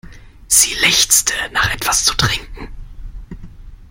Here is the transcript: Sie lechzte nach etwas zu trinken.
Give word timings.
Sie 0.47 0.73
lechzte 0.79 1.31
nach 1.53 1.71
etwas 1.75 2.05
zu 2.05 2.15
trinken. 2.15 2.69